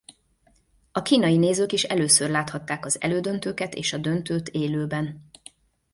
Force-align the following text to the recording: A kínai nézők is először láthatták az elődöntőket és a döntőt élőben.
A 0.91 1.01
kínai 1.01 1.37
nézők 1.37 1.71
is 1.71 1.83
először 1.83 2.29
láthatták 2.29 2.85
az 2.85 3.01
elődöntőket 3.01 3.73
és 3.75 3.93
a 3.93 3.97
döntőt 3.97 4.49
élőben. 4.49 5.29